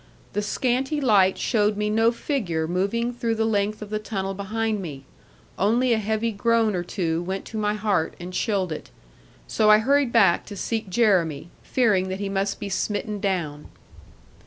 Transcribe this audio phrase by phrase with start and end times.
[0.33, 4.81] The scanty light showed me no figure moving through the length of the tunnel behind
[4.81, 5.05] me;
[5.59, 8.89] only a heavy groan or two went to my heart, and chilled it.
[9.47, 13.67] So I hurried back to seek Jeremy, fearing that he must be smitten down.